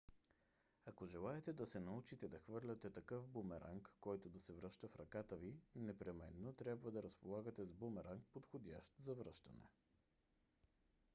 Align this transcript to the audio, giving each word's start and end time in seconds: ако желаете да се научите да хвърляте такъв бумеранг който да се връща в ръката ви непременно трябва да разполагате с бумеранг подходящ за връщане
ако 0.91 1.07
желаете 1.07 1.53
да 1.53 1.65
се 1.65 1.79
научите 1.79 2.29
да 2.29 2.39
хвърляте 2.39 2.89
такъв 2.93 3.27
бумеранг 3.27 3.93
който 4.01 4.29
да 4.29 4.39
се 4.39 4.53
връща 4.53 4.87
в 4.87 4.95
ръката 4.95 5.35
ви 5.37 5.55
непременно 5.75 6.53
трябва 6.53 6.91
да 6.91 7.03
разполагате 7.03 7.65
с 7.65 7.73
бумеранг 7.73 8.25
подходящ 8.33 8.93
за 9.03 9.15
връщане 9.15 9.69